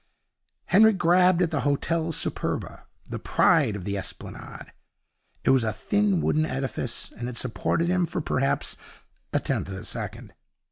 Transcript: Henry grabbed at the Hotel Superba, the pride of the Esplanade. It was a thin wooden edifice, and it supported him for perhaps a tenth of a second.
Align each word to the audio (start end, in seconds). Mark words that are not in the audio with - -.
Henry 0.65 0.93
grabbed 0.93 1.43
at 1.43 1.51
the 1.51 1.59
Hotel 1.59 2.11
Superba, 2.11 2.85
the 3.05 3.19
pride 3.19 3.75
of 3.75 3.85
the 3.85 3.99
Esplanade. 3.99 4.73
It 5.43 5.51
was 5.51 5.63
a 5.63 5.71
thin 5.71 6.21
wooden 6.21 6.43
edifice, 6.47 7.11
and 7.15 7.29
it 7.29 7.37
supported 7.37 7.87
him 7.87 8.07
for 8.07 8.19
perhaps 8.19 8.77
a 9.31 9.39
tenth 9.39 9.67
of 9.67 9.75
a 9.75 9.85
second. 9.85 10.33